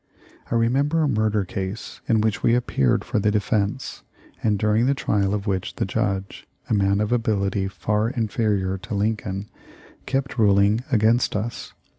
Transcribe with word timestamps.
I 0.49 0.55
remember 0.55 1.03
a 1.03 1.07
murder 1.07 1.45
case 1.45 2.01
in 2.09 2.21
which 2.21 2.41
we 2.41 2.55
appeared 2.55 3.03
for 3.05 3.19
the 3.19 3.29
defense, 3.29 4.01
and 4.41 4.57
during 4.57 4.87
the 4.87 4.95
trial 4.95 5.31
of 5.31 5.45
which 5.45 5.75
the 5.75 5.85
judge— 5.85 6.47
a 6.71 6.73
man 6.73 6.99
of 6.99 7.11
ability 7.11 7.67
far 7.67 8.09
inferior 8.09 8.79
to 8.79 8.95
Lincoln's— 8.95 9.45
kept 10.07 10.39
ruling 10.39 10.81
against 10.91 11.35
us. 11.35 11.73